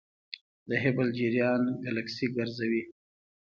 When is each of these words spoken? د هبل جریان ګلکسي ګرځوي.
د 0.69 0.71
هبل 0.83 1.07
جریان 1.19 1.61
ګلکسي 1.85 2.27
ګرځوي. 2.37 2.83